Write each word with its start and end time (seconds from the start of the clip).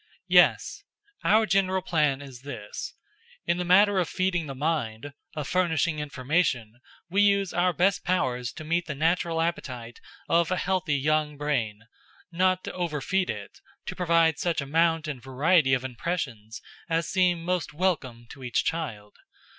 "Yes. 0.29 0.83
Our 1.23 1.45
general 1.45 1.83
plan 1.83 2.23
is 2.23 2.41
this: 2.41 2.95
In 3.45 3.57
the 3.57 3.63
matter 3.63 3.99
of 3.99 4.09
feeding 4.09 4.47
the 4.47 4.55
mind, 4.55 5.13
of 5.35 5.47
furnishing 5.47 5.99
information, 5.99 6.79
we 7.07 7.21
use 7.21 7.53
our 7.53 7.71
best 7.71 8.03
powers 8.03 8.51
to 8.53 8.63
meet 8.63 8.87
the 8.87 8.95
natural 8.95 9.39
appetite 9.39 10.01
of 10.27 10.49
a 10.49 10.57
healthy 10.57 10.95
young 10.97 11.37
brain; 11.37 11.83
not 12.31 12.63
to 12.63 12.73
overfeed 12.73 13.29
it, 13.29 13.59
to 13.85 13.95
provide 13.95 14.39
such 14.39 14.59
amount 14.59 15.07
and 15.07 15.21
variety 15.21 15.75
of 15.75 15.85
impressions 15.85 16.63
as 16.89 17.07
seem 17.07 17.45
most 17.45 17.71
welcome 17.71 18.25
to 18.31 18.43
each 18.43 18.63
child. 18.65 19.17